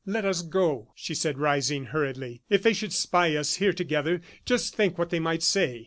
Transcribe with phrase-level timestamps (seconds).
[0.07, 2.41] "Let us go," she said rising hurriedly.
[2.49, 5.79] "If they should spy us here together, just think what they might say!